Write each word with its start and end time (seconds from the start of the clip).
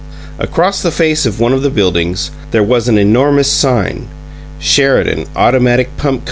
Across 0.39 0.81
the 0.81 0.89
face 0.89 1.27
of 1.27 1.39
one 1.39 1.53
of 1.53 1.61
the 1.61 1.69
buildings 1.69 2.31
there 2.49 2.63
was 2.63 2.87
an 2.87 2.97
enormous 2.97 3.51
sign: 3.51 4.07
"Sheridan 4.57 5.27
Automatic 5.35 5.95
Pump 5.97 6.19
Co. 6.19 6.19